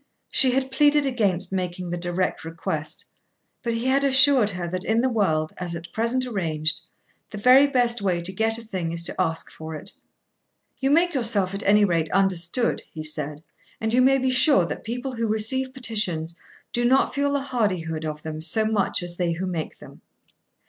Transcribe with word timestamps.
She 0.31 0.53
had 0.53 0.71
pleaded 0.71 1.05
against 1.05 1.53
making 1.53 1.91
the 1.91 1.95
direct 1.95 2.43
request, 2.43 3.05
but 3.61 3.73
he 3.73 3.85
had 3.85 4.03
assured 4.03 4.49
her 4.49 4.67
that 4.67 4.83
in 4.83 5.01
the 5.01 5.09
world, 5.09 5.53
as 5.59 5.75
at 5.75 5.93
present 5.93 6.25
arranged, 6.25 6.81
the 7.29 7.37
best 7.37 8.01
way 8.01 8.19
to 8.19 8.33
get 8.33 8.57
a 8.57 8.63
thing 8.63 8.91
is 8.93 9.03
to 9.03 9.15
ask 9.21 9.51
for 9.51 9.75
it. 9.75 9.91
"You 10.79 10.89
make 10.89 11.13
yourself 11.13 11.53
at 11.53 11.61
any 11.61 11.85
rate 11.85 12.09
understood," 12.09 12.81
he 12.91 13.03
said, 13.03 13.43
"and 13.79 13.93
you 13.93 14.01
may 14.01 14.17
be 14.17 14.31
sure 14.31 14.65
that 14.65 14.83
people 14.83 15.11
who 15.11 15.27
receive 15.27 15.71
petitions 15.71 16.35
do 16.73 16.83
not 16.83 17.13
feel 17.13 17.31
the 17.33 17.39
hardihood 17.39 18.03
of 18.03 18.23
them 18.23 18.41
so 18.41 18.65
much 18.65 19.03
as 19.03 19.17
they 19.17 19.33
who 19.33 19.45
make 19.45 19.77
them." 19.77 20.01